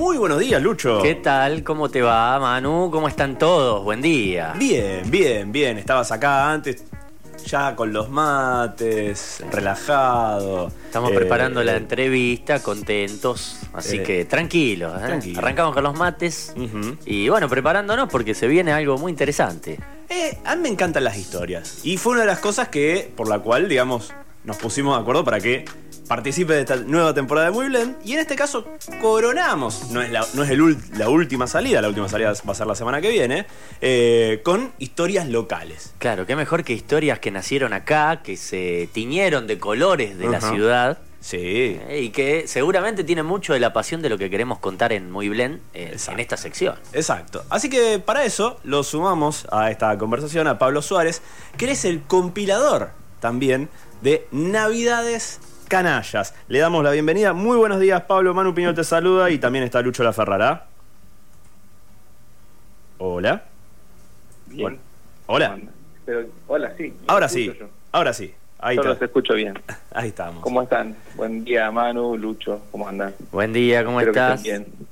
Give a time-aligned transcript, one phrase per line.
[0.00, 1.02] Muy buenos días, Lucho.
[1.02, 1.62] ¿Qué tal?
[1.62, 2.88] ¿Cómo te va, Manu?
[2.90, 3.84] ¿Cómo están todos?
[3.84, 4.54] Buen día.
[4.56, 5.76] Bien, bien, bien.
[5.76, 6.84] Estabas acá antes,
[7.44, 10.72] ya con los mates, relajado.
[10.86, 14.90] Estamos Eh, preparando la entrevista, contentos, así eh, que tranquilos.
[15.02, 15.04] ¿eh?
[15.06, 15.38] tranquilo.
[15.38, 16.54] Arrancamos con los mates
[17.04, 19.78] y bueno, preparándonos porque se viene algo muy interesante.
[20.08, 21.80] Eh, a mí me encantan las historias.
[21.84, 24.14] Y fue una de las cosas que, por la cual, digamos,
[24.44, 25.66] nos pusimos de acuerdo para que
[26.10, 27.96] participe de esta nueva temporada de Muy Blend.
[28.04, 28.66] Y en este caso,
[29.00, 29.90] coronamos.
[29.92, 32.66] No es, la, no es el la última salida, la última salida va a ser
[32.66, 33.46] la semana que viene.
[33.80, 35.94] eh, con historias locales.
[35.98, 40.40] Claro, qué mejor que historias que nacieron acá, que se tiñeron de colores de la
[40.40, 40.98] ciudad.
[41.20, 41.38] Sí.
[41.86, 45.12] eh, Y que seguramente tienen mucho de la pasión de lo que queremos contar en
[45.12, 46.74] Muy Blend eh, en esta sección.
[46.92, 47.44] Exacto.
[47.50, 51.22] Así que para eso lo sumamos a esta conversación a Pablo Suárez,
[51.56, 52.90] que él es el compilador
[53.20, 53.68] también
[54.02, 55.38] de Navidades
[55.70, 56.34] Canallas.
[56.48, 57.32] Le damos la bienvenida.
[57.32, 58.34] Muy buenos días, Pablo.
[58.34, 60.66] Manu Piñol te saluda y también está Lucho La Ferrara.
[62.98, 63.44] Hola.
[64.46, 64.76] Bien.
[65.26, 65.58] Hola.
[66.04, 66.92] Pero, hola, sí.
[67.06, 67.54] Ahora sí.
[67.56, 67.68] yo.
[67.92, 68.34] Ahora sí.
[68.58, 68.94] Ahí, Yo está.
[68.94, 69.54] los escucho bien.
[69.94, 70.42] Ahí estamos.
[70.42, 70.96] ¿Cómo están?
[71.14, 72.62] Buen día, Manu, Lucho.
[72.72, 73.14] ¿Cómo andan?
[73.30, 74.40] Buen día, ¿cómo Espero que estás?
[74.44, 74.88] estén bien.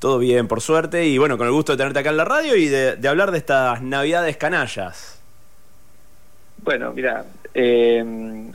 [0.00, 1.06] Todo bien, por suerte.
[1.06, 3.30] Y bueno, con el gusto de tenerte acá en la radio y de, de hablar
[3.30, 5.20] de estas Navidades Canallas.
[6.58, 8.50] Bueno, mira, eh,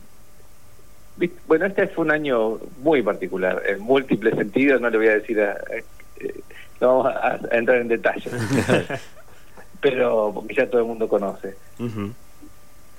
[1.48, 5.42] bueno, este fue un año muy particular, en múltiples sentidos, no le voy a decir,
[5.42, 5.78] a- a-
[6.20, 6.42] eh,
[6.80, 8.32] no vamos a, a entrar en detalles,
[9.82, 11.56] pero porque ya todo el mundo conoce.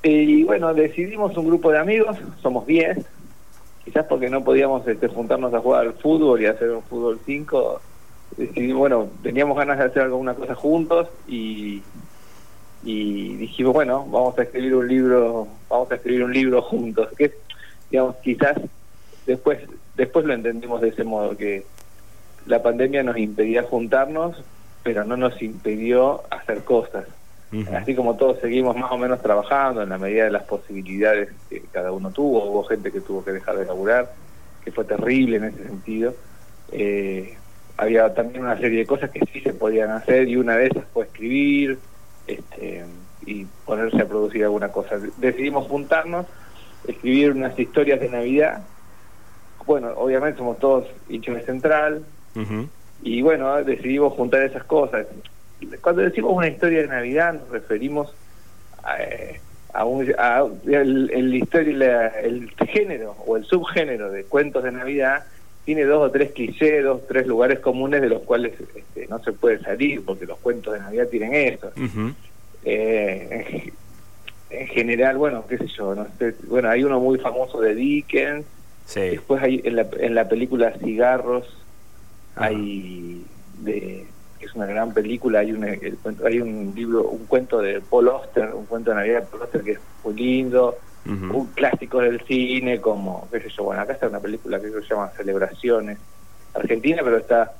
[0.02, 2.98] Y bueno, decidimos un grupo de amigos, somos 10,
[3.84, 7.80] quizás porque no podíamos este, juntarnos a jugar al fútbol y hacer un fútbol 5,
[8.36, 11.82] decidimos, bueno, teníamos ganas de hacer alguna cosa juntos y,
[12.84, 17.32] y dijimos, bueno, vamos a escribir un libro, vamos a escribir un libro juntos, que
[17.90, 18.56] digamos, quizás
[19.26, 19.58] después,
[19.96, 21.64] después lo entendimos de ese modo, que
[22.46, 24.42] la pandemia nos impedía juntarnos,
[24.82, 27.06] pero no nos impidió hacer cosas.
[27.72, 31.62] Así como todos seguimos más o menos trabajando en la medida de las posibilidades que
[31.72, 34.12] cada uno tuvo, hubo gente que tuvo que dejar de laburar,
[34.62, 36.14] que fue terrible en ese sentido.
[36.72, 37.38] Eh,
[37.78, 40.84] había también una serie de cosas que sí se podían hacer y una de esas
[40.92, 41.78] fue escribir
[42.26, 42.84] este,
[43.24, 44.98] y ponerse a producir alguna cosa.
[45.16, 46.26] Decidimos juntarnos,
[46.86, 48.62] escribir unas historias de Navidad.
[49.66, 52.04] Bueno, obviamente somos todos hinchas de central,
[53.02, 55.06] y bueno, decidimos juntar esas cosas.
[55.82, 58.14] Cuando decimos una historia de Navidad nos referimos
[58.84, 59.40] a, eh,
[59.74, 64.72] a un, a el, el historia, la- el género o el subgénero de cuentos de
[64.72, 65.24] Navidad
[65.64, 69.18] tiene dos o tres clichés, dos o tres lugares comunes de los cuales este, no
[69.22, 71.70] se puede salir porque los cuentos de Navidad tienen eso.
[72.64, 73.72] Eh,
[74.50, 77.60] en, ge- en general, bueno, qué sé yo, no sé, bueno, hay uno muy famoso
[77.60, 78.46] de Dickens,
[78.84, 79.00] Sí.
[79.00, 81.44] Después hay en la, en la película Cigarros,
[82.34, 82.46] Ajá.
[82.46, 83.22] hay
[83.58, 84.06] de
[84.38, 85.62] que es una gran película, hay un
[86.24, 89.62] hay un libro, un cuento de Paul Auster, un cuento de Navidad de Paul Auster
[89.62, 94.08] que es muy lindo, un clásico del cine como, qué sé yo, bueno, acá está
[94.08, 95.98] una película que se llama Celebraciones,
[96.54, 97.52] Argentina, pero está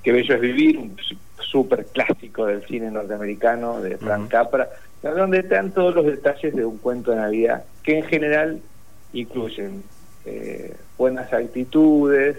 [0.00, 0.96] Qué bello es vivir, un
[1.40, 4.28] súper clásico del cine norteamericano de Frank.
[4.30, 4.68] Capra,
[5.02, 8.60] donde están todos los detalles de un cuento de Navidad, que en general
[9.12, 9.82] incluyen
[10.24, 12.36] eh, buenas actitudes,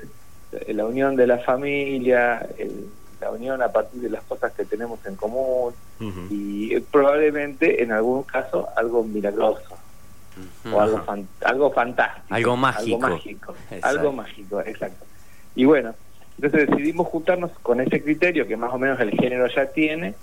[0.68, 2.88] la unión de la familia, el-
[3.22, 5.74] la unión a partir de las cosas que tenemos en común
[6.30, 9.75] y eh, probablemente en algún caso algo milagroso
[10.72, 12.28] o algo, fan- algo fantástico.
[12.34, 12.96] Algo mágico.
[13.06, 13.88] Algo mágico, Exacto.
[13.88, 15.06] algo mágico, exacto.
[15.56, 15.94] Y bueno,
[16.42, 20.14] entonces decidimos juntarnos con ese criterio que más o menos el género ya tiene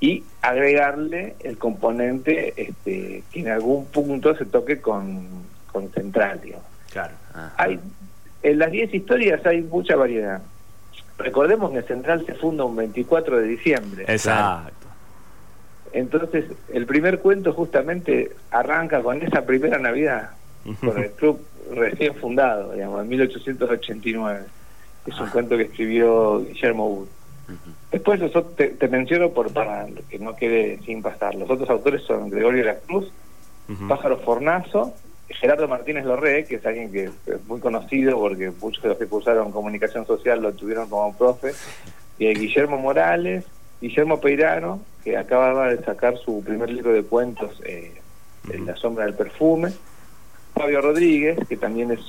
[0.00, 5.26] y agregarle el componente este, que en algún punto se toque con,
[5.72, 6.66] con central, digamos.
[6.92, 7.14] Claro.
[7.32, 7.52] Ajá.
[7.56, 7.80] Hay,
[8.42, 10.42] en las 10 historias hay mucha variedad.
[11.16, 14.04] Recordemos que Central se funda un 24 de diciembre.
[14.08, 14.72] Exacto.
[15.92, 20.30] Entonces, el primer cuento justamente arranca con esa primera Navidad,
[20.80, 21.40] con el club
[21.72, 24.40] recién fundado, digamos, en 1889.
[25.06, 25.30] Es un Ah.
[25.32, 27.08] cuento que escribió Guillermo Wood.
[27.48, 27.70] Ujú.
[27.94, 31.36] Después los te, te menciono por para que no quede sin pasar.
[31.36, 33.12] Los otros autores son Gregorio de la Cruz.
[33.88, 34.92] Pájaro Fornazo,
[35.28, 39.06] Gerardo Martínez Lorre, que es alguien que es muy conocido porque muchos de los que
[39.06, 41.52] cursaron comunicación social lo tuvieron como profe,
[42.18, 43.44] y Guillermo Morales,
[43.80, 47.94] Guillermo Peirano, que acababa de sacar su primer libro de cuentos, eh,
[48.50, 49.70] en La sombra del perfume,
[50.52, 52.00] Fabio Rodríguez, que también es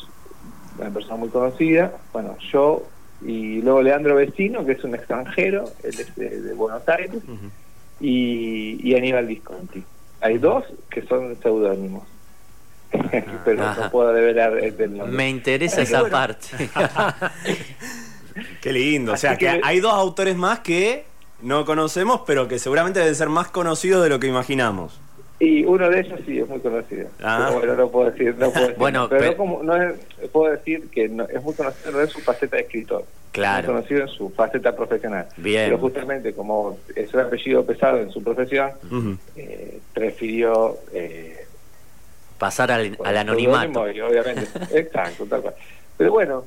[0.80, 2.88] una persona muy conocida, bueno, yo,
[3.21, 7.12] y luego Leandro Vecino, que es un extranjero, él es de, de Buenos Aires,
[8.00, 9.83] y, y Aníbal Visconti.
[10.21, 12.03] Hay dos que son seudónimos.
[13.45, 13.85] Pero Ajá.
[13.85, 15.15] no puedo develar el nombre.
[15.15, 16.13] Me interesa esa bueno.
[16.15, 16.47] parte.
[18.62, 19.13] Qué lindo.
[19.13, 21.06] O sea, que- hay dos autores más que
[21.41, 25.00] no conocemos, pero que seguramente deben ser más conocidos de lo que imaginamos.
[25.40, 27.10] Y uno de ellos sí es muy conocido.
[27.22, 27.50] Ah.
[27.54, 28.36] Bueno, no puedo decir.
[28.38, 28.78] No puedo decir.
[28.80, 29.96] Bueno, pero como, no es-
[30.32, 33.06] puedo decir que no- es muy conocido no en su faceta de escritor.
[33.34, 33.68] Claro.
[33.68, 35.28] Muy conocido en su faceta profesional.
[35.36, 35.66] Bien.
[35.66, 38.72] Pero justamente como es un apellido pesado en su profesión,
[39.36, 40.78] eh, prefirió.
[40.94, 41.42] Eh,
[42.38, 43.90] Pasar al, anonimato.
[43.92, 44.48] y obviamente.
[44.80, 45.56] Exacto, tal cual.
[45.98, 46.44] Pero bueno.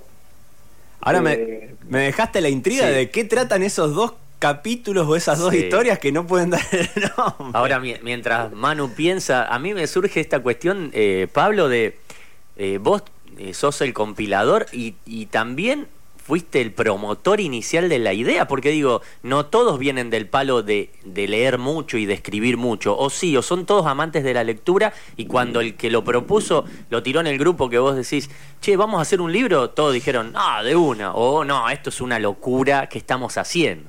[1.01, 2.93] Ahora me, eh, me dejaste la intriga Sí.
[2.95, 5.59] de qué tratan esos dos capítulos o esas dos Sí.
[5.61, 7.59] historias que no pueden dar el nombre.
[7.59, 11.99] Ahora, mi- mientras Manu piensa, a mí me surge esta cuestión, eh, Pablo, de
[12.57, 13.03] eh, vos
[13.39, 15.87] eh, sos el compilador y, y también
[16.25, 20.91] fuiste el promotor inicial de la idea, porque digo, no todos vienen del palo de,
[21.05, 24.45] de leer mucho y de escribir mucho, o sí, o son todos amantes de la
[24.45, 28.29] lectura y cuando el que lo propuso lo tiró en el grupo que vos decís,
[28.61, 32.01] che, vamos a hacer un libro, todos dijeron, ah, de una, o no, esto es
[32.03, 33.89] una locura que estamos haciendo.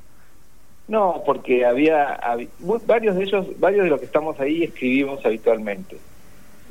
[0.90, 2.20] No, porque había,
[2.58, 5.98] mu- varios de ellos, varios de los que estamos ahí escribimos habitualmente.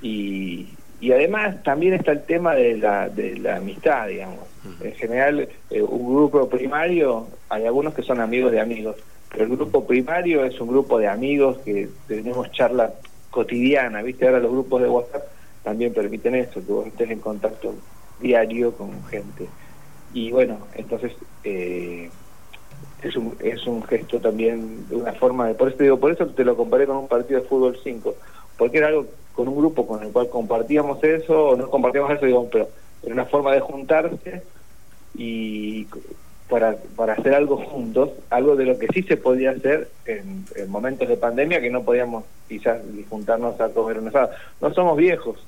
[0.03, 4.49] Y, y además también está el tema de la, de la amistad, digamos.
[4.81, 8.97] En general, eh, un grupo primario, hay algunos que son amigos de amigos,
[9.31, 12.95] pero el grupo primario es un grupo de amigos que tenemos charla
[13.31, 14.27] cotidiana, ¿viste?
[14.27, 15.23] Ahora los grupos de WhatsApp
[15.63, 17.77] también permiten eso, que vos estés en contacto
[18.19, 19.49] diario con gente.
[20.13, 21.13] Y bueno, entonces...
[21.45, 22.11] Eh,
[23.03, 26.13] es un, es un gesto también de una forma de por eso te digo por
[26.13, 28.15] eso te lo comparé con un partido de fútbol 5
[28.57, 32.27] porque era algo con un grupo con el cual compartíamos eso o no compartíamos eso
[32.27, 32.69] digamos pero
[33.05, 34.43] era una forma de juntarse
[35.15, 35.87] y
[36.49, 40.71] para, para hacer algo juntos algo de lo que sí se podía hacer en, en
[40.71, 44.31] momentos de pandemia que no podíamos quizás juntarnos a comer un asado
[44.61, 45.39] no somos viejos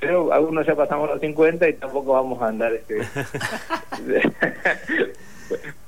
[0.00, 3.00] pero algunos ya pasamos los 50 y tampoco vamos a andar este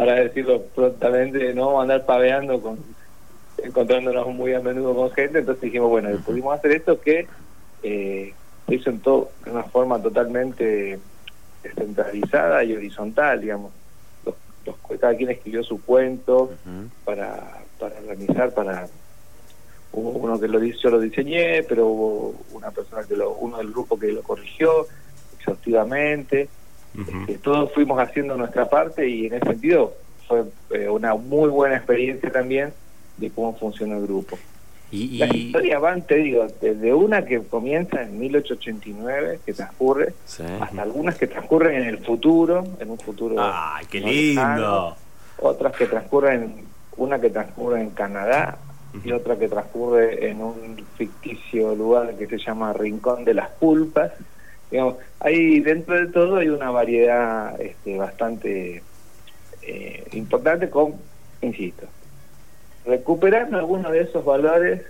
[0.00, 2.78] para decirlo prontamente, no andar paveando con
[3.62, 7.26] encontrándonos muy a menudo con gente, entonces dijimos, bueno, pudimos hacer esto que
[7.82, 8.32] eh,
[8.66, 10.98] se hizo en todo, de una forma totalmente
[11.62, 13.74] descentralizada y horizontal, digamos.
[14.24, 16.54] Los, los- cada quien escribió su cuento
[17.04, 18.88] para, para organizar, para
[19.92, 23.68] hubo uno que lo yo lo diseñé, pero hubo una persona que lo, uno del
[23.70, 24.86] grupo que lo corrigió
[25.36, 26.48] exhaustivamente
[27.26, 29.94] Que todos fuimos haciendo nuestra parte y en ese sentido
[30.26, 32.72] fue eh, una muy buena experiencia también
[33.16, 34.38] de cómo funciona el grupo.
[34.92, 40.14] Y, Las y- historias van, te digo, desde una que comienza en 1889, que transcurre,
[40.24, 40.42] Sí.
[40.60, 43.36] hasta algunas que transcurren en el futuro, en un futuro...
[43.38, 44.96] ¡Ay, qué lejano, lindo!
[45.38, 46.64] otras que transcurren,
[46.96, 48.58] una que transcurre en Canadá
[49.04, 54.10] y otra que transcurre en un ficticio lugar que se llama Rincón de las Pulpas.
[54.70, 58.82] Digamos, ahí dentro de todo hay una variedad este, bastante
[59.62, 60.94] eh, importante con,
[61.42, 61.86] insisto,
[62.86, 64.82] recuperando algunos de esos valores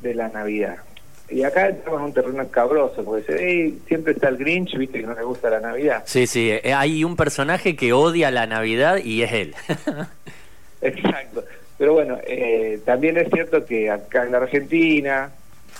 [0.00, 0.76] de la Navidad.
[1.28, 5.06] Y acá entramos en un terreno escabroso, porque se siempre está el Grinch, viste, que
[5.06, 6.04] no le gusta la Navidad.
[6.06, 9.54] Sí, sí, eh, hay un personaje que odia la Navidad y es él.
[10.80, 11.44] Exacto.
[11.78, 15.30] Pero bueno, eh, también es cierto que acá en la Argentina,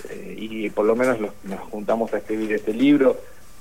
[0.09, 3.17] eh, y por lo menos los- nos juntamos a escribir este libro,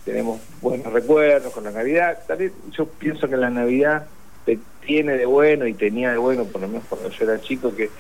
[0.07, 2.21] tenemos buenos recuerdos con la Navidad.
[2.27, 4.07] También yo pienso que la Navidad
[4.47, 7.75] te- tiene de bueno y tenía de bueno, por lo menos cuando yo era chico,
[7.75, 7.91] que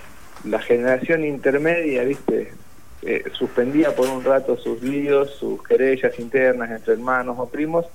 [0.45, 2.53] la generación intermedia, viste,
[3.03, 7.87] Eh, suspendía por un rato sus líos, sus querellas internas entre hermanos o primos,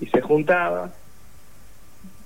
[0.00, 0.92] y se juntaba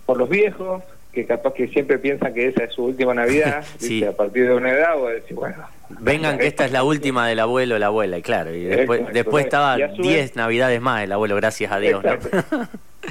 [0.04, 3.88] por los viejos, que capaz que siempre piensan que esa es su última Navidad, Sí.
[3.95, 4.09] ¿viste?
[4.09, 5.57] a partir de una edad, vos decís, bueno.
[6.00, 9.00] Vengan que esta es la última del abuelo o la abuela, y claro, y después,
[9.00, 9.14] Exacto.
[9.18, 12.04] después estaba Y a su 10 vez- navidades más el abuelo, gracias a Dios.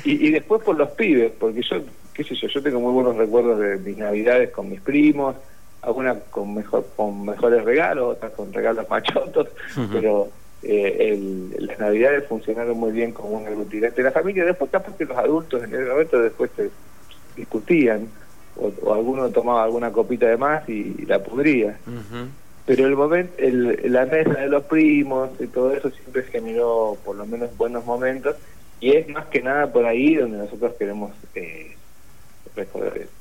[0.04, 1.78] Y, y después por los pibes, porque yo,
[2.14, 5.36] qué sé yo, yo tengo muy buenos recuerdos de mis navidades con mis primos,
[5.82, 9.48] algunas con mejor con mejores regalos, otras con regalos machotos,
[9.92, 10.30] pero
[10.64, 14.46] eh, el- las navidades funcionaron muy bien como un aglutinante de la familia.
[14.46, 16.70] Después capaz que los adultos en ese momento después se
[17.36, 18.08] discutían,
[18.58, 21.78] o, o alguno tomaba alguna copita de más y, la pudría.
[22.66, 27.16] Pero el momento, el, la mesa de los primos y todo eso siempre generó por
[27.16, 28.36] lo menos buenos momentos
[28.80, 31.76] y es más que nada por ahí donde nosotros queremos eh,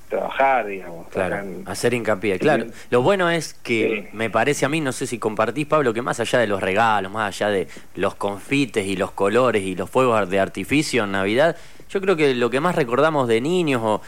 [0.08, 1.08] trabajar, digamos.
[1.08, 2.38] Claro, acá en- hacer hincapié.
[2.38, 4.16] Claro, lo bueno es que Sí.
[4.16, 7.12] me parece a mí, no sé si compartís, Pablo, que más allá de los regalos,
[7.12, 11.56] más allá de los confites y los colores y los fuegos de artificio en Navidad,
[11.88, 14.02] yo creo que lo que más recordamos de niños o,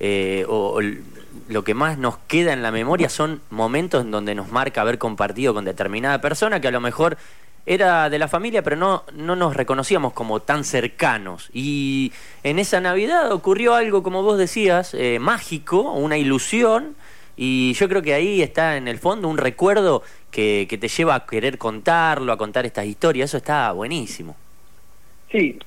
[0.00, 0.80] eh, o- o
[1.48, 4.98] lo que más nos queda en la memoria son momentos en donde nos marca haber
[4.98, 7.16] compartido con determinada persona que a lo mejor
[7.64, 11.50] era de la familia, pero no, no nos reconocíamos como tan cercanos.
[11.52, 16.96] Y en esa Navidad ocurrió algo, como vos decías, eh, mágico, una ilusión,
[17.36, 21.14] y yo creo que ahí está en el fondo un recuerdo que, que te lleva
[21.14, 24.36] a querer contarlo, a contar estas historias, eso está buenísimo.
[25.30, 25.58] Sí,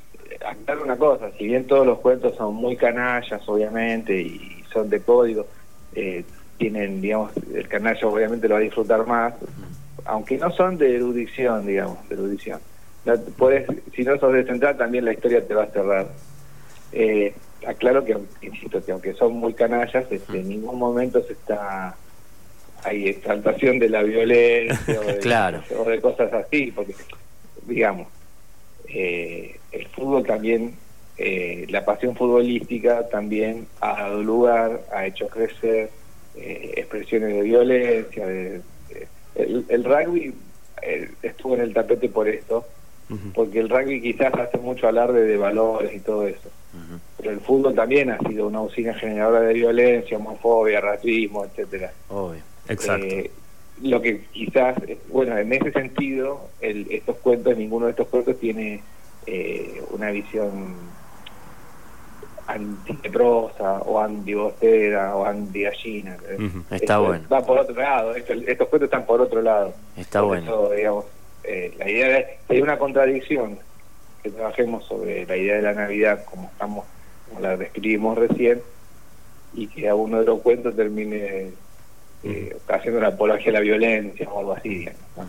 [0.45, 5.01] aclarar una cosa, si bien todos los cuentos son muy canallas, obviamente, y son de
[5.01, 5.47] código,
[5.95, 6.23] eh,
[6.57, 9.33] tienen, digamos, el canalla obviamente lo va a disfrutar más,
[10.05, 12.59] aunque no son de erudición, digamos, de erudición.
[13.05, 16.07] No, puedes, si no sos de central, también la historia te va a cerrar.
[16.91, 17.33] Eh,
[17.67, 21.95] aclaro que, insisto, que aunque son muy canallas, este, en ningún momento se está
[22.85, 25.63] hay exaltación de la violencia o, de, claro.
[25.77, 26.93] o de cosas así, porque,
[27.65, 28.07] digamos,
[28.87, 30.75] eh, el fútbol también,
[31.17, 35.89] eh, la pasión futbolística también ha dado lugar, ha hecho crecer
[36.35, 38.25] eh, expresiones de violencia.
[38.27, 38.61] De, de-
[39.35, 40.33] el, el rugby
[40.81, 42.65] eh, estuvo en el tapete por esto,
[43.35, 46.49] porque el rugby quizás hace mucho alarde de valores y todo eso.
[47.17, 51.93] Pero el fútbol también ha sido una usina generadora de violencia, homofobia, racismo, etcétera.
[52.09, 52.41] Obvio.
[52.67, 53.05] Exacto.
[53.05, 53.31] Eh,
[53.83, 54.75] lo que quizás,
[55.09, 58.81] bueno, en ese sentido, el, estos cuentos, ninguno de estos cuentos tiene
[59.27, 60.75] eh, una visión
[62.47, 66.17] antileprosa o antibostera o anti-gallina.
[66.37, 66.59] Ujú.
[66.71, 67.27] Está Esto bueno.
[67.31, 69.73] Va por otro lado, esto- estos cuentos están por otro lado.
[69.97, 70.43] Está Por bueno.
[70.45, 71.05] eso, digamos,
[71.43, 73.59] eh, la idea es, hay una contradicción
[74.23, 76.85] que trabajemos sobre la idea de la Navidad como estamos,
[77.29, 78.61] como la describimos recién,
[79.53, 81.51] y que a uno de los cuentos termine
[82.23, 84.85] eh, haciendo una apología a la violencia o algo así.
[85.15, 85.23] ¿no?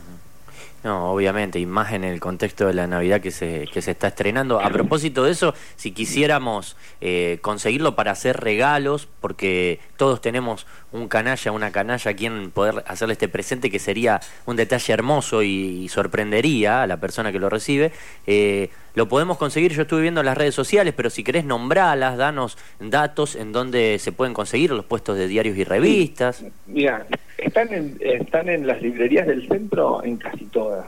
[0.84, 4.08] No, obviamente, y más en el contexto de la Navidad que se, que se está
[4.08, 4.60] estrenando.
[4.60, 11.08] A propósito de eso, si quisiéramos eh, conseguirlo para hacer regalos, porque todos tenemos un
[11.08, 15.88] canalla, una canalla a quien poder hacerle este presente, que sería un detalle hermoso y,
[15.88, 17.92] sorprendería a la persona que lo recibe,
[18.26, 22.16] eh, lo podemos conseguir, yo estuve viendo en las redes sociales, pero si querés nombrarlas,
[22.16, 26.44] danos datos en donde se pueden conseguir los puestos de diarios y revistas.
[26.66, 27.06] Mira,
[27.38, 30.86] están en, están en las librerías del centro en casi todas.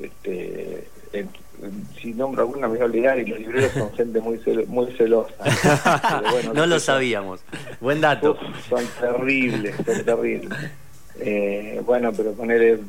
[0.00, 1.28] Este, en-
[1.98, 4.92] si nombro alguna me voy a olvidar y los libreros son gente muy cel- muy
[4.92, 5.32] celosa.
[6.30, 7.40] Bueno, no lo sabíamos.
[7.80, 8.32] Buen dato.
[8.32, 10.50] Uf, son terribles, son terribles.
[11.18, 12.80] Eh, bueno, pero ponerle,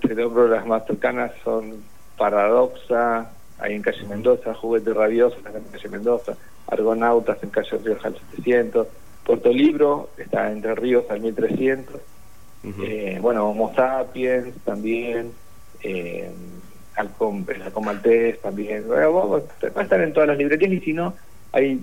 [0.00, 1.74] te nombro las más cercanas son
[2.16, 6.34] Paradoxa, ahí en calle Mendoza, Juguete Rabioso, en calle Mendoza,
[6.68, 8.86] Argonautas en calle Ríos al 700,
[9.24, 12.00] Puerto Libro está entre Ríos al 1300,
[12.62, 12.82] Ujú.
[12.82, 15.34] eh, bueno, Homo Sapiens también,
[15.80, 16.30] eh,
[16.96, 20.80] Alcom, el Alcom Maltés también, Bueno, vamos, va a estar en todas las librerías y
[20.80, 21.16] si no,
[21.52, 21.80] hay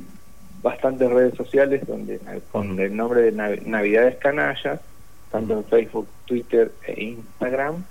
[0.61, 2.19] bastantes redes sociales donde
[2.51, 2.81] con Ujú.
[2.81, 4.81] el nombre de Nav- Navidades Canallas,
[5.29, 7.85] tanto en Facebook, Twitter e Instagram,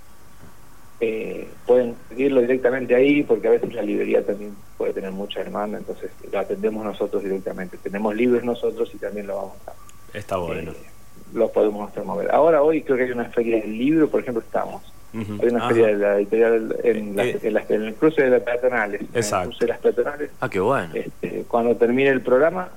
[1.01, 5.77] eh, pueden seguirlo directamente ahí porque a veces la librería también puede tener mucha demanda,
[5.79, 7.77] entonces lo atendemos nosotros directamente.
[7.77, 10.71] Tenemos libros nosotros y también lo vamos a Está bueno.
[10.71, 10.75] eh,
[11.33, 12.29] lo podemos hacer mover.
[12.31, 14.83] Ahora hoy creo que hay una feria del libro, por ejemplo, estamos.
[15.13, 15.69] Hay una Ajá.
[15.69, 19.01] feria de la editorial en, la- Eh, en, en el cruce de las peatonales.
[19.01, 19.43] En Exacto.
[19.43, 20.29] el cruce de las peatonales.
[20.39, 20.89] Ah, qué bueno.
[20.93, 22.69] Este, cuando termine el programa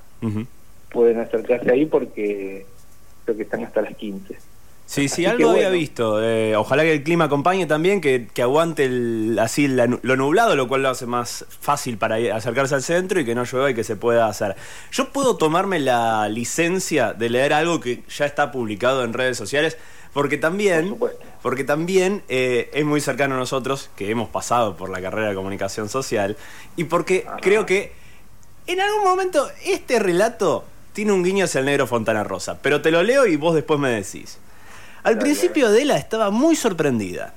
[0.90, 2.64] pueden acercarse ahí porque
[3.24, 4.36] creo que están hasta las 15.
[4.86, 6.22] Sí, sí, Así algo había visto.
[6.22, 10.56] Eh, ojalá que el clima acompañe también, que, que aguante el, así la lo nublado,
[10.56, 13.74] lo cual lo hace más fácil para acercarse al centro y que no llueva y
[13.74, 14.56] que se pueda hacer.
[14.92, 19.78] Yo puedo tomarme la licencia de leer algo que ya está publicado en redes sociales,
[20.12, 20.96] porque Por también,
[21.42, 25.34] porque también eh, es muy cercano a nosotros, que hemos pasado por la carrera de
[25.34, 26.36] comunicación social,
[26.76, 27.38] y porque Ah.
[27.40, 27.92] creo que
[28.66, 32.90] en algún momento este relato tiene un guiño hacia el negro Fontana Rosa, pero te
[32.92, 34.38] lo leo y vos después me decís.
[35.04, 37.34] Al principio Adela estaba muy sorprendida.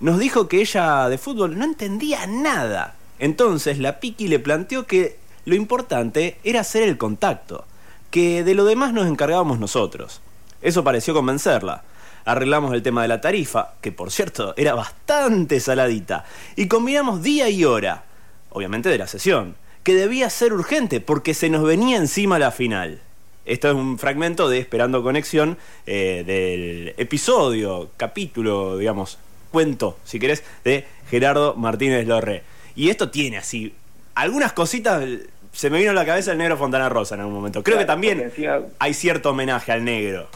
[0.00, 2.94] Nos dijo que ella de fútbol no entendía nada.
[3.18, 7.66] Entonces la Piki le planteó que lo importante era hacer el contacto,
[8.10, 10.22] que de lo demás nos encargábamos nosotros.
[10.62, 11.84] Eso pareció convencerla.
[12.24, 16.24] Arreglamos el tema de la tarifa, que por cierto era bastante saladita,
[16.56, 18.04] y combinamos día y hora,
[18.48, 23.02] obviamente de la sesión, que debía ser urgente porque se nos venía encima la final.
[23.44, 29.18] Esto es un fragmento de Esperando Conexión eh, del episodio, capítulo, digamos,
[29.50, 32.42] cuento, si querés, de Gerardo Martínez Lorre.
[32.76, 33.74] Y esto tiene así,
[34.14, 35.04] algunas cositas,
[35.52, 37.62] se me vino a la cabeza el negro Fontana Rosa en algún momento.
[37.64, 40.28] Creo que también encima- hay cierto homenaje al negro.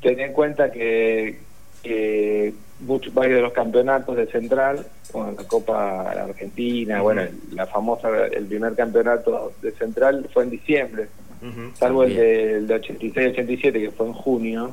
[0.00, 1.38] Ten en cuenta que,
[1.82, 8.08] que muchos varios de los campeonatos de Central, bueno, la Copa Argentina, bueno, la famosa,
[8.32, 11.08] el primer campeonato de Central fue en diciembre,
[11.74, 12.66] salvo el También.
[12.66, 14.70] del de 86-87 que fue en junio,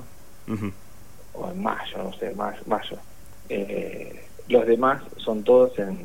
[1.33, 2.61] o en mayo, no sé, mayo.
[2.65, 2.97] mayo.
[3.49, 5.97] Eh, los demás son todos en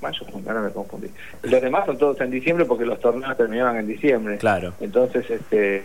[0.00, 1.08] mayo, ahora me confundí.
[1.42, 4.38] Los demás son todos en diciembre porque los torneos terminaban en diciembre.
[4.38, 4.74] Claro.
[4.80, 5.82] Entonces, este,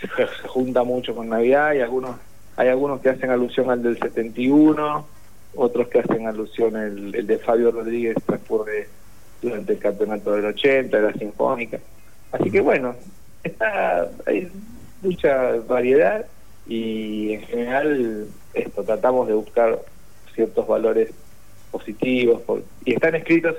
[0.00, 2.16] se, se junta mucho con Navidad y algunos,
[2.56, 5.06] hay algunos que hacen alusión al del 71,
[5.54, 8.88] otros que hacen alusión el, el de Fabio Rodríguez transcurre
[9.42, 11.78] durante el campeonato del 80, de la Sinfónica.
[12.32, 12.94] Así que bueno,
[13.42, 14.50] está, hay
[15.02, 16.26] mucha variedad
[16.66, 19.78] y en general esto tratamos de buscar
[20.34, 21.10] ciertos valores
[21.70, 23.56] positivos por- y están escritos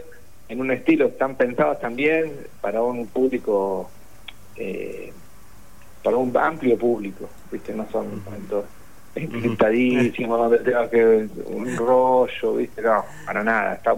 [0.50, 3.90] en un estilo, están pensados también para un público,
[4.58, 5.12] eh,
[6.04, 7.74] para un amplio público, ¿viste?
[7.74, 8.66] No son cuentos
[9.16, 12.82] encriptadísimos donde tenga que un rollo, ¿viste?
[12.82, 13.76] No, para nada.
[13.76, 13.96] Está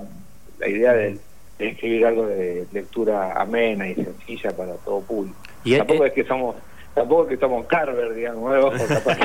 [0.59, 1.17] la idea de,
[1.63, 5.37] de escribir algo de lectura amena y sencilla para todo público.
[5.63, 6.55] Y, tampoco es que somos
[6.93, 8.67] tampoco es que somos Carver, digamos, ¿no?
[8.67, 9.17] O capaz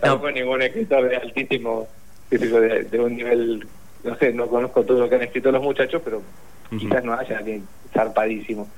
[0.00, 1.86] tampoco es ningún escritor de altísimo,
[2.30, 3.66] de, de un nivel,
[4.02, 6.22] no sé, no conozco todo lo que han escrito los muchachos, pero
[6.76, 8.68] quizás no haya alguien zarpadísimo.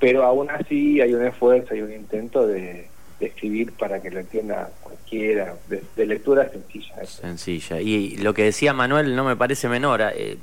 [0.00, 2.88] Pero aún así hay un esfuerzo, hay un intento de,
[3.20, 7.04] de escribir para que lo entienda cualquiera, de, de lectura sencilla.
[7.04, 7.80] Sencilla.
[7.80, 10.00] Y lo que decía Manuel no me parece menor.
[10.14, 10.38] eh,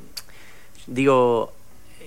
[0.87, 1.53] digo,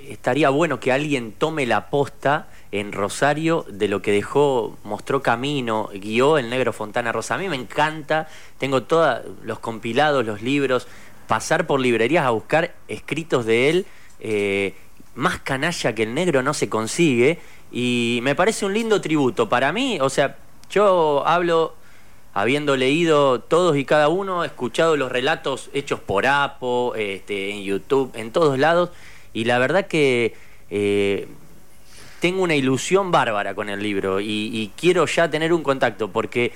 [0.09, 5.91] estaría bueno que alguien tome la posta en Rosario de lo que dejó, mostró camino,
[5.95, 7.35] guió el negro Fontana Rosa.
[7.35, 10.87] A mí me encanta, tengo todos los compilados, los libros,
[11.27, 13.87] pasar por librerías a buscar escritos de él.
[14.21, 14.75] eh,
[15.15, 17.41] más canalla que el negro no se consigue
[17.73, 19.49] y me parece un lindo tributo.
[19.49, 20.37] Para mí, o sea,
[20.71, 21.75] yo hablo
[22.35, 28.13] habiendo leído todos y cada uno, escuchado los relatos hechos por Apo, este, en YouTube,
[28.15, 28.91] en todos lados,
[29.33, 30.35] y la verdad que
[30.71, 31.29] eh,
[32.21, 36.53] tengo una ilusión bárbara con el libro y, y quiero ya tener un contacto porque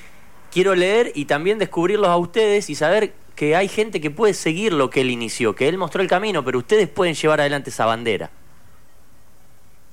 [0.50, 4.72] quiero leer y también descubrirlos a ustedes y saber que hay gente que puede seguir
[4.72, 7.86] lo que él inició, que él mostró el camino, pero ustedes pueden llevar adelante esa
[7.86, 8.30] bandera.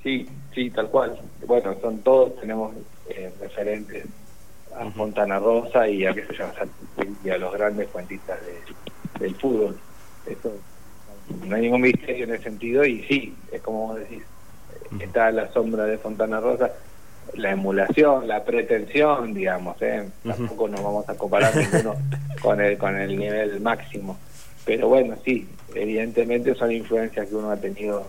[0.04, 1.20] Sí, sí, tal cual.
[1.46, 2.74] Bueno, son todos, tenemos
[3.10, 4.06] eh, referentes
[4.76, 6.54] a Fontana Rosa y a, qué se llama,
[7.24, 8.64] y a los grandes cuentistas de-
[9.20, 9.78] del fútbol.
[10.26, 10.54] Eso
[11.46, 14.24] no hay ningún misterio en ese sentido y sí, es como vos decís,
[15.00, 16.72] está a la sombra de Fontana Rosa
[17.36, 20.10] la emulación, la pretensión, digamos, ¿eh?
[20.24, 21.96] tampoco nos vamos a comparar ninguno
[22.42, 24.18] con el, con el nivel máximo.
[24.66, 28.08] Pero bueno, sí, evidentemente son influencias que uno ha tenido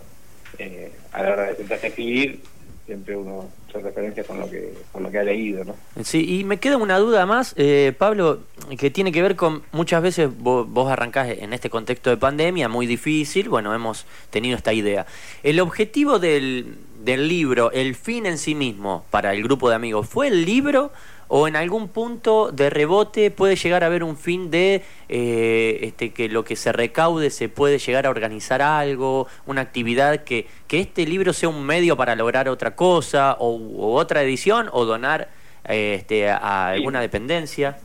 [0.59, 2.41] eh, a la hora de sentarse a escribir,
[2.87, 5.77] siempre uno hace referencia con lo que con lo que ha leído, ¿no?
[6.03, 8.41] Sí, y me queda una duda más, eh, Pablo,
[8.79, 12.69] que tiene que ver con muchas veces vos, vos arrancás en este contexto de pandemia
[12.69, 15.07] muy difícil, bueno, hemos tenido esta idea.
[15.43, 20.09] El objetivo del, del libro, el fin en sí mismo para el grupo de amigos,
[20.09, 20.91] ¿fue el libro
[21.33, 26.13] o en algún punto de rebote puede llegar a haber un fin de eh, este,
[26.13, 30.81] que lo que se recaude se puede llegar a organizar algo, una actividad que, que
[30.81, 35.29] este libro sea un medio para lograr otra cosa o u otra edición o donar
[35.69, 37.79] eh, este, a alguna dependencia?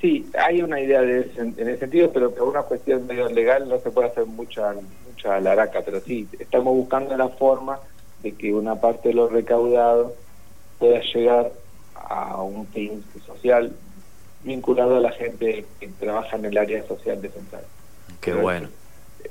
[0.00, 3.68] Sí, hay una idea de ese- en ese sentido, pero por una cuestión medio legal
[3.68, 4.74] no se puede hacer mucha
[5.06, 7.78] mucha laraca, pero sí, estamos buscando la forma
[8.22, 10.14] de que una parte de lo recaudado
[10.78, 11.52] pueda llegar
[12.10, 13.72] a un fin social
[14.42, 17.62] vinculado a la gente que trabaja en el área social de Central.
[18.20, 18.68] Qué Pero bueno.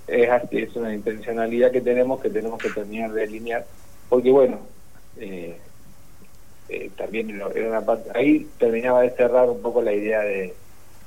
[0.07, 3.65] Es, así, es una intencionalidad que tenemos que tenemos que terminar de alinear,
[4.07, 4.59] porque bueno,
[5.17, 5.57] eh,
[6.69, 10.53] eh, también era una parte, ahí terminaba de cerrar un poco la idea de,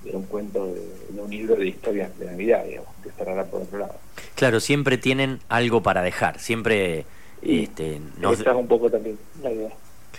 [0.02, 3.62] de un cuento, de, de un libro de historias de Navidad, digamos, que cerrará por
[3.62, 3.94] otro lado.
[4.35, 7.04] Claro, siempre tienen algo para dejar, siempre
[7.40, 9.70] este, nos- es un poco también la idea.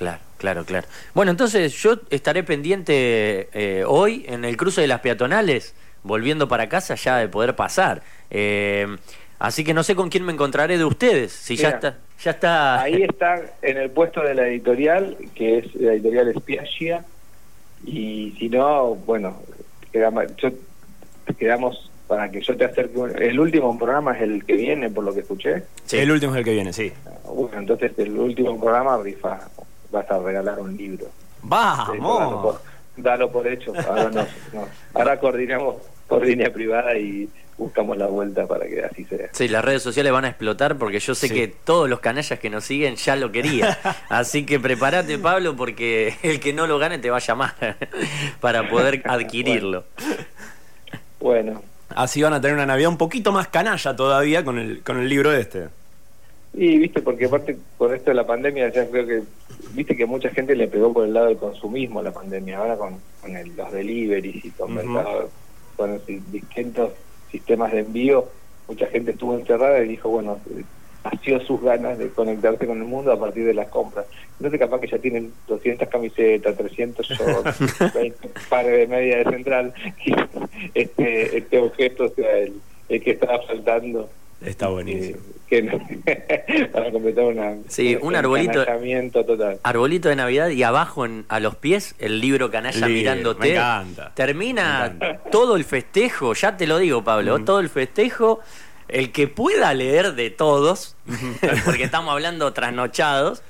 [0.04, 0.88] Claro, claro, claro.
[1.14, 6.68] Bueno, entonces yo estaré pendiente eh, hoy en el cruce de las peatonales, volviendo para
[6.68, 8.02] casa ya de poder pasar.
[8.30, 8.86] Eh,
[9.40, 11.32] así que no sé con quién me encontraré de ustedes.
[11.32, 12.82] Si ya está, ya está.
[12.82, 17.06] Ahí está en el puesto de la editorial, que es la editorial Spiagia,
[17.86, 19.42] y si no, bueno,
[19.92, 20.52] quedamos, yo-
[21.38, 23.00] quedamos para que yo te acerque.
[23.20, 25.64] El último programa es el que viene, por lo que escuché.
[25.86, 25.98] Sí.
[25.98, 26.92] El último es el que viene, sí.
[27.26, 29.40] Bueno, entonces el último programa rifa,
[29.94, 31.06] vas a regalar un libro.
[31.06, 32.44] Sí, dalo, ¡Vamos!
[32.44, 32.62] por,
[32.98, 33.72] dalo por hecho.
[33.88, 35.76] Ahora, nos- nos- ahora coordinamos
[36.08, 39.30] por línea privada y buscamos la vuelta para que así sea.
[39.32, 41.34] Sí, las redes sociales van a explotar porque yo sé Sí.
[41.34, 43.76] que todos los canallas que nos siguen ya lo querían.
[44.10, 47.54] Así que prepárate, Pablo, porque el que no lo gane te va a llamar
[48.42, 49.86] para poder adquirirlo.
[51.20, 51.62] Bueno,
[51.96, 55.08] Así van a tener una Navidad un poquito más canalla todavía con el, con el
[55.08, 55.68] libro este.
[56.54, 59.24] Y viste, porque aparte con esto de la pandemia, ya creo que,
[59.74, 62.98] viste que mucha gente le pegó por el lado del consumismo la pandemia, ahora con,
[63.22, 64.76] con el- los deliveries y con
[65.96, 66.92] los distintos
[67.32, 68.28] sistemas de envío,
[68.68, 70.64] mucha gente estuvo encerrada y dijo, bueno, eh,
[71.04, 74.06] nació sus ganas de conectarse con el mundo a partir de las compras.
[74.38, 79.74] Entonces capaz que ya tienen 200 camisetas, 300 shorts, 20 pares de media de central,
[80.06, 80.14] y
[80.76, 82.54] este, este objeto sea el,
[82.90, 84.10] el que estaba faltando.
[84.46, 85.18] Está buenísimo.
[85.18, 89.60] Eh, que, para completar una, Sí, un arbolito- encanallamiento total.
[89.64, 93.48] Arbolito de Navidad y abajo en- a los pies el libro canalla mirándote.
[93.50, 94.12] me encanta.
[94.16, 95.30] Termina Me encanta.
[95.30, 98.40] todo el festejo, ya te lo digo, Pablo, todo el festejo.
[98.90, 100.96] El que pueda leer de todos,
[101.66, 103.42] porque estamos hablando trasnochados,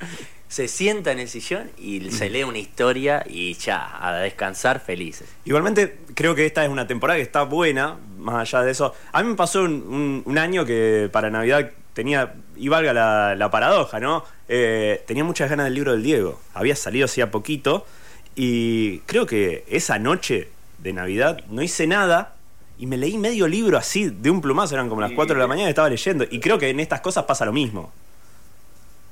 [0.54, 5.28] se sienta en el sillón y se lee una historia y ya, a descansar felices.
[5.46, 8.94] Igualmente, creo que esta es una temporada que está buena, más allá de eso.
[9.12, 13.34] A mí me pasó un, un- un año que para Navidad tenía, y valga la,
[13.36, 14.26] la paradoja, ¿no?
[14.48, 16.40] Eh, tenía muchas ganas del libro del Diego.
[16.54, 17.88] Había salido hacía poquito
[18.36, 22.36] y creo que esa noche de Navidad no hice nada
[22.78, 25.16] y me leí medio libro así, de un plumazo, eran como las Sí.
[25.16, 26.26] 4 de la mañana y estaba leyendo.
[26.30, 27.92] Y creo que en estas cosas pasa lo mismo.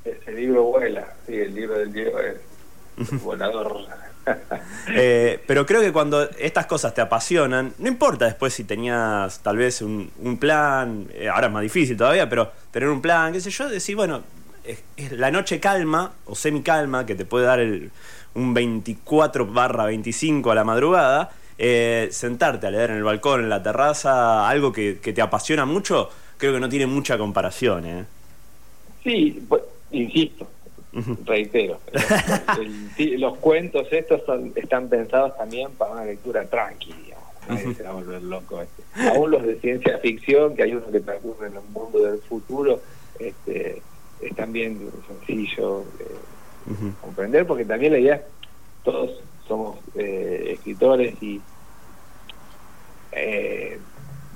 [0.04, 3.86] Ese libro vuela, sí, el libro del Diego es volador.
[4.90, 9.58] Eh, pero creo que cuando estas cosas te apasionan, no importa después si tenías tal
[9.58, 13.42] vez un, un plan, eh, ahora es más difícil todavía, pero tener un plan, qué
[13.42, 14.22] sé yo, decir, bueno,
[14.64, 17.92] es, es la noche calma o semi calma que te puede dar el,
[18.36, 23.50] un 24 barra 25 a la madrugada, eh, sentarte a leer en el balcón, en
[23.50, 27.86] la terraza, algo que, que te apasiona mucho, creo que no tiene mucha comparación.
[27.86, 28.06] ¿eh?
[29.04, 30.48] Sí, pues, insisto,
[31.26, 31.80] reitero,
[32.60, 37.22] el- el- los cuentos estos son, están pensados también para una lectura tranqui, digamos.
[37.50, 38.62] Nadie se va a volver loco.
[38.62, 39.10] este.
[39.10, 42.82] Aún los de ciencia ficción, que hay uno que transcurre en el mundo del futuro,
[43.20, 43.82] este,
[44.22, 48.22] es también sencillo eh, comprender, porque también la idea es,
[48.84, 51.42] todos somos eh, escritores y
[53.12, 53.80] eh,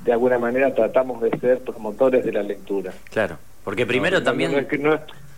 [0.04, 2.94] de alguna manera tratamos de ser promotores de la lectura.
[3.12, 4.52] Claro, porque primero No, no, también...
[4.52, 4.78] No, es que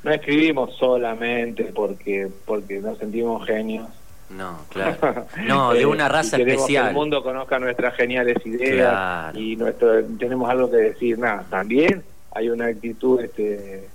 [0.04, 3.88] no- escribimos solamente porque porque nos sentimos genios.
[4.30, 5.26] No, claro.
[5.48, 6.84] No, de Eh, una y raza queremos especial.
[6.86, 9.40] Que el mundo conozca nuestras geniales ideas Claro.
[9.40, 11.18] y nuestro tenemos algo que decir.
[11.18, 13.88] Nada, también hay una actitud, este,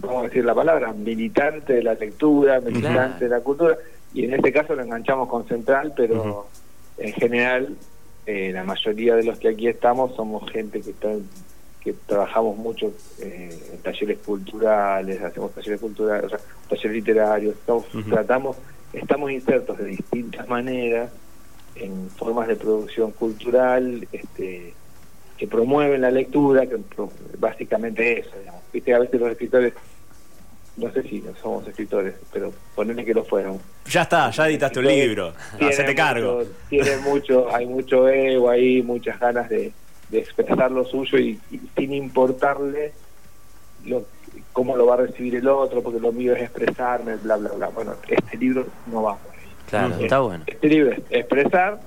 [0.00, 0.92] ¿cómo decir la palabra?
[0.92, 3.18] Militante de la lectura, militante Claro.
[3.18, 3.76] de la cultura.
[4.14, 6.46] Y en este caso lo enganchamos con Central, pero
[6.98, 7.76] en general
[8.26, 11.08] eh, la mayoría de los que aquí estamos somos gente que está
[11.80, 16.38] que trabajamos mucho eh, en talleres culturales, hacemos talleres culturales, o sea,
[16.68, 18.56] talleres literarios, estamos, tratamos,
[18.92, 21.10] estamos insertos de distintas maneras
[21.76, 24.74] en formas de producción cultural este,
[25.38, 28.60] que promueven la lectura, que pro- básicamente eso, digamos.
[28.72, 29.72] Viste, a veces los escritores,
[30.76, 33.58] no sé si no somos escritores, pero ponele que lo fueron.
[33.86, 36.42] Ya está, ya editaste un libro, hacete cargo.
[36.68, 39.72] tiene mucho, hay mucho ego ahí, muchas ganas de,
[40.10, 42.92] de expresar lo suyo y, y sin importarle
[43.84, 44.04] lo,
[44.52, 47.68] cómo lo va a recibir el otro, porque lo mío es expresarme, bla, bla, bla.
[47.68, 49.38] Bueno, este libro no va por ahí.
[49.68, 50.04] Claro, Ujú.
[50.04, 50.44] está bueno.
[50.46, 51.80] Este libro es expresar,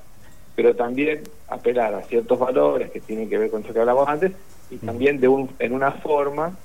[0.55, 4.31] pero también apelar a ciertos valores que tienen que ver con eso que hablamos antes
[4.69, 6.57] y también de un, en una forma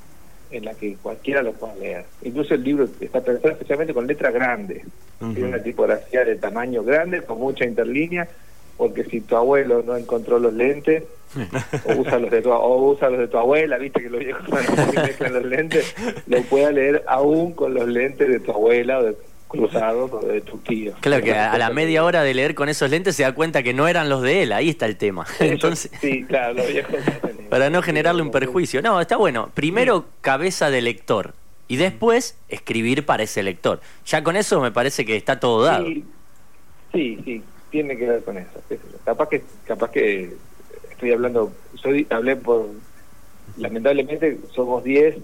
[0.50, 2.04] en la que cualquiera lo pueda leer.
[2.22, 4.82] Incluso el libro está pensado especialmente con letras grandes.
[5.18, 8.28] Tiene una tipografía de tamaño grande, con mucha interlínea,
[8.78, 11.02] porque si tu abuelo no encontró los lentes,
[11.84, 14.44] o usa los de tu, o usa los de tu abuela, viste que los viejos
[14.48, 15.94] cuando mezclan los lentes,
[16.26, 19.16] lo pueda leer aún con los lentes de tu abuela o de
[19.48, 20.92] cruzados o de tu tío.
[21.00, 23.62] Claro que a, a la media hora de leer con esos lentes se da cuenta
[23.62, 25.26] que no eran los de él, ahí está el tema.
[25.40, 26.94] Entonces, sí, claro, los viejos
[27.50, 28.80] para no generarle un perjuicio.
[28.80, 29.50] No, está bueno.
[29.54, 31.34] Primero cabeza de lector
[31.66, 33.80] y después escribir para ese lector.
[34.06, 35.84] Ya con eso me parece que está todo dado.
[35.86, 36.04] Sí,
[36.92, 38.50] sí, sí, tiene que ver con eso.
[39.04, 40.34] Capaz que, capaz que
[40.90, 41.52] estoy hablando,
[41.82, 42.66] yo di- hablé por,
[43.56, 45.16] lamentablemente somos 10,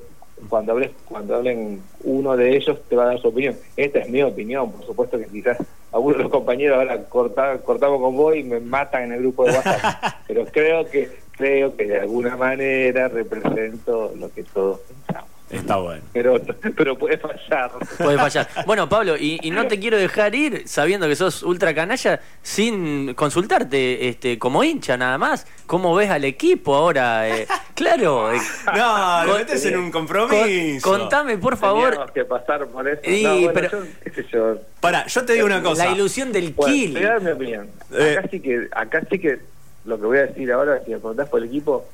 [0.48, 3.56] cuando hables, cuando hablen uno de ellos te va a dar su opinión.
[3.76, 5.58] Esta es mi opinión, por supuesto que quizás
[5.92, 9.44] algunos de los compañeros ahora corta- cortamos con vos y me matan en el grupo
[9.44, 15.30] de WhatsApp, pero creo que creo que de alguna manera represento lo que todos pensamos.
[15.56, 16.02] Está bueno.
[16.12, 16.40] Pero
[16.76, 17.70] pero puede fallar.
[17.98, 18.48] Puede fallar.
[18.66, 23.14] Bueno, Pablo, y, y no te quiero dejar ir sabiendo que sos ultra canalla sin
[23.14, 25.46] consultarte este, como hincha nada más.
[25.66, 27.28] ¿Cómo ves al equipo ahora?
[27.28, 28.32] Eh, claro.
[28.34, 28.38] eh,
[28.76, 30.88] No, lo metes en un con- compromiso.
[30.90, 33.00] contame, por favor, Teníamos que pasar por eso.
[33.10, 34.56] Y, no, bueno, pero- yo, qué sé yo.
[34.80, 35.86] Para, yo te digo una cosa.
[35.86, 36.92] la ilusión del Bueno, kill.
[36.94, 37.68] te voy a dar mi opinión.
[37.92, 38.16] Eh.
[38.18, 39.38] Acá sí que, acá sí que
[39.86, 41.86] lo que voy a decir ahora, si me preguntás por el equipo,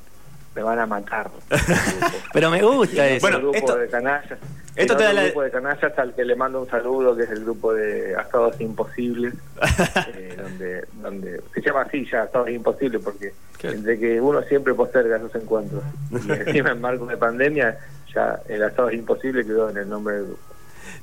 [0.55, 1.29] me van a matar.
[2.33, 3.21] Pero me gusta eso.
[3.25, 4.39] Bueno, grupo esto- de canallas.
[4.75, 7.15] esto el te da otro la- grupo de canallas al que le mando un saludo,
[7.15, 9.33] que es el grupo de Asados Imposibles,
[10.15, 13.69] eh, donde, donde se llama así ya, Asados Imposibles, porque ¿Qué?
[13.69, 17.77] entre que uno siempre posterga esos encuentros y encima en marco de pandemia,
[18.13, 20.41] ya el Asados Imposible quedó en el nombre del grupo.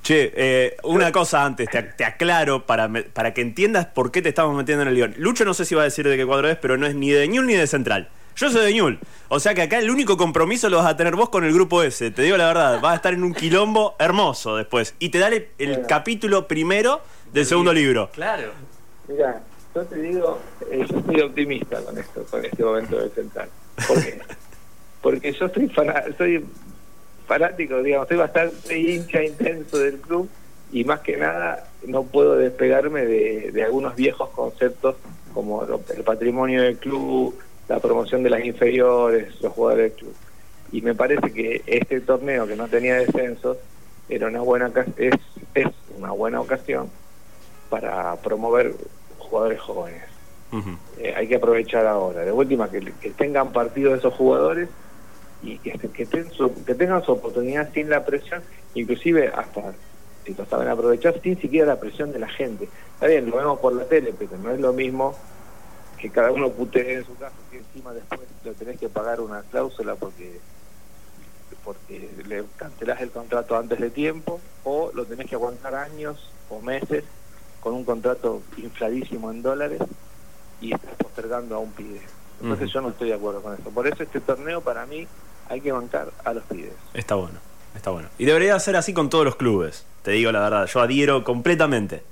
[0.02, 4.20] Che, eh, una cosa antes, te, te aclaro para, me- para que entiendas por qué
[4.22, 5.14] te estamos metiendo en el guion.
[5.18, 7.10] Lucho no sé si va a decir de qué cuadro es, pero no es ni
[7.10, 8.08] de Ñul ni de Central.
[8.38, 8.98] Yo soy de Ñul.
[9.28, 11.82] O sea que acá el único compromiso lo vas a tener vos con el grupo
[11.82, 12.10] ese.
[12.12, 14.94] Te digo la verdad, vas a estar en un quilombo hermoso después.
[15.00, 17.00] Y te dale el capítulo primero
[17.32, 18.10] del segundo libro.
[18.14, 18.52] Claro.
[19.08, 19.42] Mira,
[19.74, 20.38] yo te digo,
[20.70, 23.48] eh, yo soy optimista con esto, con este momento del central.
[23.88, 24.18] ¿Por qué?
[25.02, 26.44] Porque yo soy, fana- soy
[27.26, 30.28] fanático, digamos, soy bastante hincha intenso del club
[30.72, 34.96] y más que nada no puedo despegarme de, de algunos viejos conceptos
[35.34, 37.36] como lo- el patrimonio del club,
[37.68, 40.14] la promoción de las inferiores, los jugadores del club.
[40.72, 43.56] Y me parece que este torneo que no tenía descensos
[44.08, 45.14] era una buena es,
[45.54, 46.88] es una buena ocasión
[47.68, 48.74] para promover
[49.18, 50.02] jugadores jóvenes.
[50.98, 52.24] Eh, hay que aprovechar ahora.
[52.24, 54.68] De última, que, que tengan partido esos jugadores
[55.42, 58.42] y que, que, ten- su- que tengan su oportunidad sin la presión,
[58.74, 59.74] inclusive hasta,
[60.24, 62.68] si lo saben aprovechar, sin siquiera la presión de la gente.
[62.94, 65.14] Está bien, lo vemos por la tele, pero no es lo mismo
[65.98, 69.42] que cada uno putee en su casa y encima después lo tenés que pagar una
[69.42, 70.40] cláusula porque
[71.64, 76.60] porque le cancelás el contrato antes de tiempo o lo tenés que aguantar años o
[76.60, 77.04] meses
[77.60, 79.80] con un contrato infladísimo en dólares
[80.60, 82.00] y estás postergando a un pibe.
[82.40, 83.70] Entonces yo no estoy de acuerdo con eso.
[83.70, 85.06] Por eso este torneo para mí
[85.48, 86.72] hay que bancar a los pibes.
[86.94, 87.38] Está bueno,
[87.74, 88.08] está bueno.
[88.18, 89.84] Y debería ser así con todos los clubes.
[90.02, 92.02] Te digo la verdad, yo adhiero completamente.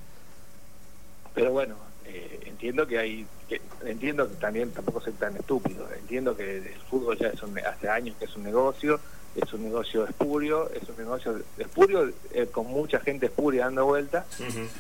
[1.35, 5.89] Pero bueno, eh, entiendo que hay, que, entiendo que también tampoco soy tan estúpido.
[5.95, 9.01] Entiendo que el fútbol ya es un, hace años que es un negocio,
[9.35, 14.25] es un negocio espurio, es un negocio espurio eh, con mucha gente espuria dando vuelta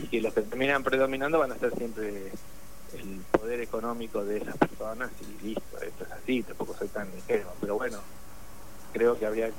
[0.00, 2.32] y que los que terminan predominando van a ser siempre
[2.94, 7.52] el poder económico de esas personas y listo, esto es así, tampoco soy tan ingenuo,
[7.60, 7.98] pero bueno,
[8.96, 9.50] creo que habría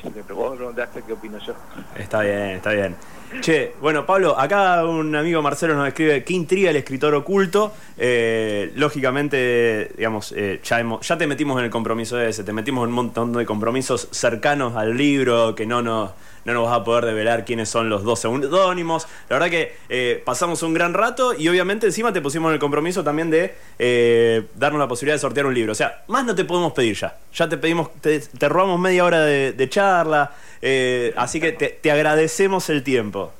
[0.00, 1.54] si me preguntaste qué opino yo.
[1.96, 2.94] Está bien, está bien.
[3.40, 7.72] Che, bueno, Pablo, acá un amigo Marcelo nos escribe qué intriga el escritor oculto.
[7.96, 12.84] Eh, lógicamente, digamos, eh, ya, hemos, ya te metimos en el compromiso ese, te metimos
[12.84, 16.10] en un montón de compromisos cercanos al libro, que no nos,
[16.44, 19.06] no nos vas a poder develar quiénes son los dos seudónimos.
[19.28, 22.60] La verdad que eh, pasamos un gran rato y obviamente encima te pusimos en el
[22.60, 25.72] compromiso también de eh, darnos la posibilidad de sortear un libro.
[25.72, 27.16] O sea, más no te podemos pedir ya.
[27.32, 32.68] Ya te pedimos, te, te robamos media hora de, charla, eh, así que te, agradecemos
[32.68, 33.32] el tiempo.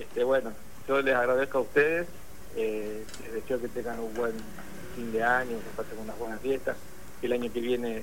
[0.00, 0.52] Este, bueno,
[0.88, 2.06] yo les agradezco a ustedes,
[2.56, 4.32] les deseo que tengan un buen
[4.96, 6.76] fin de año, que pasen unas buenas fiestas,
[7.22, 8.02] el año que viene,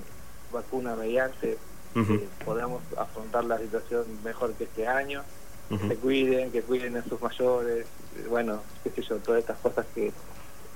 [0.52, 1.58] vacuna mediante,
[1.96, 2.14] Ujú.
[2.16, 5.24] eh, podamos afrontar la situación mejor que este año,
[5.70, 5.88] Ujú.
[5.88, 7.86] se cuiden, que cuiden a sus mayores,
[8.18, 10.12] eh, bueno, qué sé yo, todas estas cosas que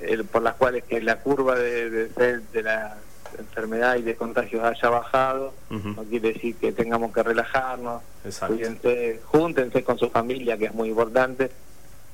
[0.01, 2.95] eh, por las cuales que la curva de, de, de- de la
[3.38, 8.55] enfermedad y de contagios haya bajado, no quiere decir que tengamos que relajarnos, Exacto.
[8.55, 11.51] cuídense, júntense con su familia, que es muy importante,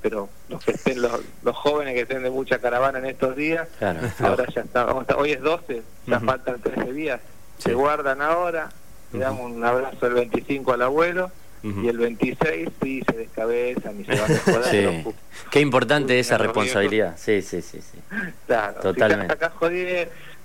[0.02, 3.68] pero los que estén, los, los jóvenes que estén de mucha caravana en estos días,
[3.80, 4.00] Claro.
[4.20, 6.26] ahora ya está, vamos a- hoy es 12, ya Ujú.
[6.26, 7.22] faltan 13 días,
[7.58, 7.64] Sí.
[7.70, 8.70] se guardan ahora,
[9.16, 11.32] le damos un abrazo el 25 al abuelo,
[11.64, 15.04] y el 26 sí se descabezan y se van a joder.
[15.04, 15.10] Sí.
[15.50, 17.16] Qué importante esa responsabilidad.
[17.18, 17.98] Sí, sí, sí, sí.
[18.46, 19.28] Claro, Totalmente.
[19.28, 19.84] Si acá jodí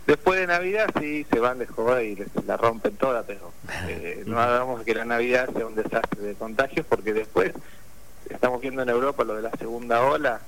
[0.07, 3.53] después de Navidad sí se van de joder y les, la rompen toda, pero
[3.89, 7.53] eh, no hagamos que la Navidad sea un desastre de contagios porque después
[8.31, 10.41] estamos viendo en Europa lo de la segunda ola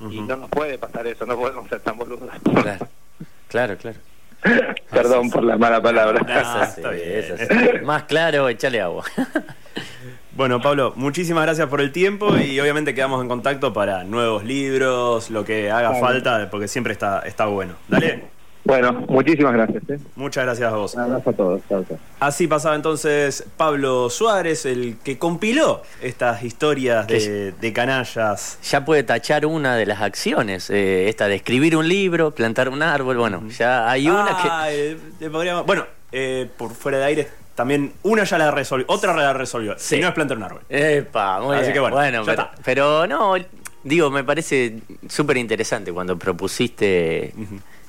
[0.00, 2.30] y no nos puede pasar eso, no podemos ser tan boludos.
[2.42, 2.88] Claro,
[3.48, 3.76] claro.
[3.76, 3.98] claro.
[4.90, 6.20] Perdón por la mala palabra.
[6.28, 7.08] Es así, está bien.
[7.08, 7.84] es así.
[7.84, 9.04] Más claro, échale agua.
[10.36, 15.30] Bueno, Pablo, muchísimas gracias por el tiempo y obviamente quedamos en contacto para nuevos libros,
[15.30, 17.76] lo que haga falta, porque siempre está, está bueno.
[17.88, 18.24] Dale,
[18.66, 19.82] Bueno, muchísimas gracias.
[19.88, 19.98] ¿eh?
[20.16, 20.94] muchas gracias a vos.
[20.94, 21.60] Un abrazo a todos.
[21.68, 21.98] Chao, chao.
[22.18, 28.58] Así pasaba entonces Pablo Suárez, el que compiló estas historias de, de canallas.
[28.68, 32.82] Ya puede tachar una de las acciones, eh, esta de escribir un libro, plantar un
[32.82, 33.16] árbol.
[33.16, 34.48] Bueno, ya hay una que.
[34.50, 38.84] Ah, eh, te podríamos- Bueno, eh, por fuera de aire, también una ya la resolvió,
[38.88, 39.74] otra la resolvió.
[39.78, 39.96] Sí.
[39.96, 40.60] Si no es plantar un árbol.
[40.68, 41.72] Epa, muy Así bien.
[41.74, 42.50] que bueno, ya pero, está.
[42.64, 43.34] pero no,
[43.86, 47.32] digo, me parece súper interesante cuando propusiste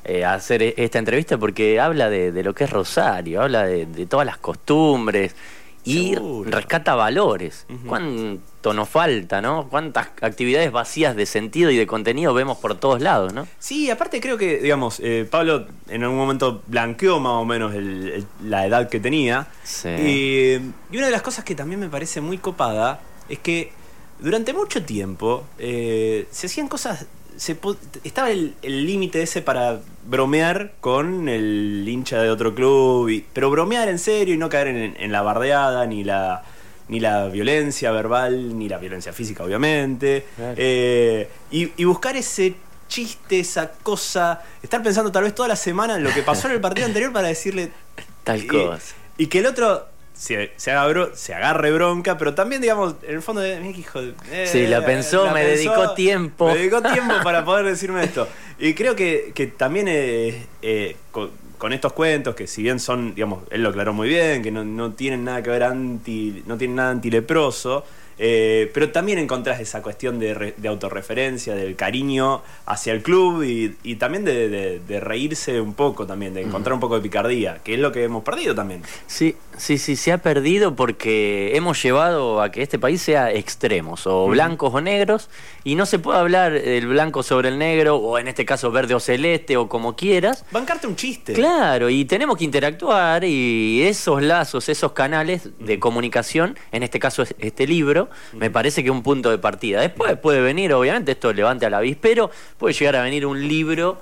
[0.05, 3.85] eh, hacer e- esta entrevista porque habla de, de lo que es Rosario, habla de,
[3.85, 5.35] de todas las costumbres
[5.83, 6.49] y Seguro.
[6.51, 7.65] rescata valores.
[7.85, 9.67] ¿Cuánto nos falta, no?
[9.69, 13.47] ¿Cuántas actividades vacías de sentido y de contenido vemos por todos lados, no?
[13.57, 18.09] Sí, aparte creo que, digamos, eh, Pablo en algún momento blanqueó más o menos el-
[18.09, 19.47] el- la edad que tenía.
[19.63, 19.87] Sí.
[19.89, 23.71] Eh, y una de las cosas que también me parece muy copada es que
[24.19, 27.05] durante mucho tiempo eh, se hacían cosas.
[27.37, 27.55] Se
[28.03, 33.89] estaba el límite ese para bromear con el hincha de otro club, y- pero bromear
[33.89, 36.43] en serio y no caer en, en la bardeada ni la
[36.89, 40.53] ni la violencia verbal ni la violencia física obviamente Claro.
[40.57, 42.55] Eh, y, y buscar ese
[42.87, 46.53] chiste esa cosa estar pensando tal vez toda la semana en lo que pasó en
[46.53, 47.71] el partido anterior para decirle
[48.23, 48.95] Tal y- cosa.
[49.17, 49.85] Y que el otro
[50.17, 53.73] se, se, haga bro- se agarre bronca, pero también, digamos, en el fondo, de, "Mira
[53.73, 53.99] qué hijo
[54.31, 56.47] eh, Sí, la pensó, me dedicó tiempo".
[56.47, 58.27] Me dedicó tiempo para poder decirme esto.
[58.59, 63.13] Y creo que, que también eh, eh, con, con estos cuentos, que si bien son,
[63.13, 66.57] digamos, él lo aclaró muy bien, que no, no tienen nada que ver anti, no
[66.57, 67.85] tienen nada antileproso.
[68.19, 73.43] Eh, pero también encontrás esa cuestión de, re- de autorreferencia, del cariño hacia el club
[73.43, 77.01] y, y también de, de- de reírse un poco también, de encontrar un poco de
[77.01, 78.81] picardía, que es lo que hemos perdido también.
[79.07, 84.07] Sí, sí, sí, se ha perdido porque hemos llevado a que este país sea extremos,
[84.07, 85.29] o blancos o negros,
[85.63, 88.95] y no se puede hablar del blanco sobre el negro, o en este caso verde
[88.95, 90.45] o celeste, o como quieras.
[90.51, 91.33] Bancarte un chiste.
[91.33, 97.23] Claro, y tenemos que interactuar y esos lazos, esos canales de comunicación, en este caso
[97.23, 99.81] es este libro, me parece que es un punto de partida.
[99.81, 103.97] Después puede venir, obviamente, esto levante al avispero, puede llegar a venir un libro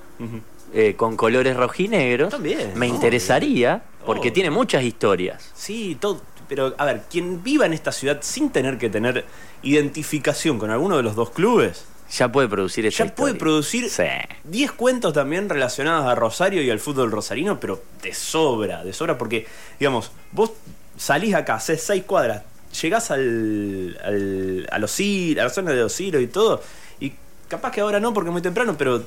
[0.74, 2.30] eh, con colores rojinegros.
[2.30, 4.32] También, Me interesaría, porque Obvio.
[4.32, 5.50] tiene muchas historias.
[5.54, 6.20] Sí, todo.
[6.48, 9.24] Pero, a ver, quien viva en esta ciudad sin tener que tener
[9.62, 11.84] identificación con alguno de los dos clubes,
[12.16, 14.04] Ya puede producir esa ya puede producir Sí.
[14.44, 19.18] 10 cuentos también relacionados a Rosario y al fútbol rosarino, pero de sobra, de sobra,
[19.18, 19.44] porque,
[19.80, 20.52] digamos, vos
[20.96, 22.42] salís acá, haces 6 cuadras,
[22.82, 26.62] llegás al, al, a, los a la zona de los y todo,
[27.00, 27.12] y
[27.48, 29.02] capaz que ahora no porque es muy temprano, pero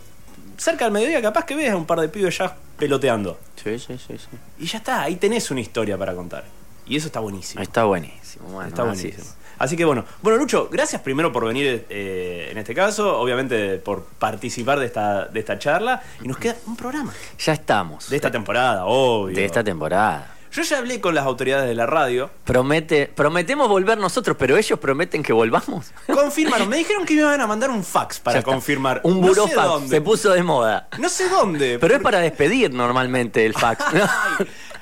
[0.57, 3.39] cerca del mediodía capaz que ves a un par de pibes ya peloteando.
[3.63, 4.27] Sí, sí, sí, sí.
[4.59, 6.43] Y ya está, ahí tenés una historia para contar.
[6.85, 7.61] Y eso está buenísimo.
[7.61, 8.49] Está buenísimo.
[8.49, 9.23] bueno, Está buenísimo.
[9.59, 14.05] Así que bueno, bueno Lucho, gracias primero por venir eh, en este caso, obviamente por
[14.05, 18.09] participar de esta, de esta charla y nos queda un programa Ya estamos.
[18.09, 19.35] de esta temporada, obvio.
[19.35, 20.33] de esta temporada.
[20.51, 24.79] Yo ya hablé con las autoridades de la radio, Promete, prometemos volver nosotros, pero ellos
[24.79, 25.91] prometen que volvamos.
[26.07, 29.01] confirmaron, me dijeron que me iban a mandar un fax para confirmar.
[29.03, 29.89] Un no sé burofax dónde.
[29.89, 30.87] se puso de moda.
[30.97, 31.77] No sé dónde.
[31.79, 33.83] Pero es para despedir normalmente el fax.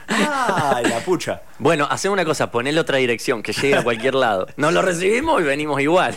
[0.07, 1.41] Ay, la pucha.
[1.59, 4.47] bueno, hacemos una cosa, ponele otra dirección que llegue a cualquier lado.
[4.55, 6.15] No lo recibimos y venimos igual.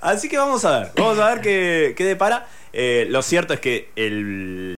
[0.00, 2.46] Así que vamos a ver, vamos a ver qué, qué depara.
[2.72, 4.74] Eh, lo cierto es que el